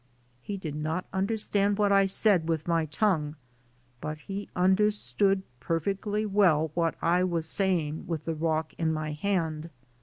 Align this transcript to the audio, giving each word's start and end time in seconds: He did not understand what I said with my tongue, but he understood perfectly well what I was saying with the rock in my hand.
He 0.41 0.57
did 0.57 0.73
not 0.73 1.05
understand 1.13 1.77
what 1.77 1.91
I 1.91 2.05
said 2.07 2.49
with 2.49 2.67
my 2.67 2.87
tongue, 2.87 3.35
but 4.01 4.17
he 4.21 4.49
understood 4.55 5.43
perfectly 5.59 6.25
well 6.25 6.71
what 6.73 6.95
I 7.03 7.23
was 7.23 7.45
saying 7.47 8.07
with 8.07 8.25
the 8.25 8.33
rock 8.33 8.73
in 8.79 8.91
my 8.91 9.11
hand. 9.11 9.69